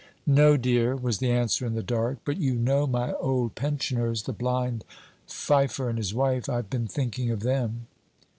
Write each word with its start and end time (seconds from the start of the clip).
'No, 0.25 0.57
dear,' 0.57 0.95
was 0.95 1.19
the 1.19 1.29
answer 1.29 1.63
in 1.63 1.75
the 1.75 1.83
dark; 1.83 2.17
'but 2.25 2.37
you 2.37 2.55
know 2.55 2.87
my 2.87 3.13
old 3.13 3.53
pensioners, 3.53 4.23
the 4.23 4.33
blind 4.33 4.83
fifer 5.27 5.89
and 5.89 5.99
his 5.99 6.11
wife; 6.11 6.49
I've 6.49 6.71
been 6.71 6.87
thinking 6.87 7.29
of 7.29 7.41
them.' 7.41 7.85